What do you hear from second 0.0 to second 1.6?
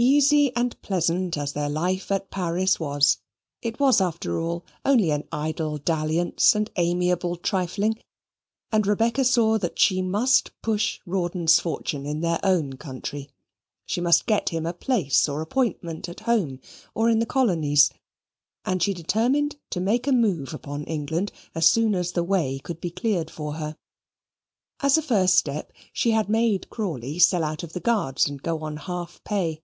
Easy and pleasant as